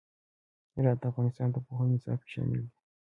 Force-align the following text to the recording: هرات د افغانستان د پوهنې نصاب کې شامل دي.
هرات 0.75 0.97
د 1.01 1.03
افغانستان 1.11 1.47
د 1.51 1.57
پوهنې 1.65 1.95
نصاب 1.99 2.19
کې 2.23 2.29
شامل 2.33 2.59
دي. 2.65 2.71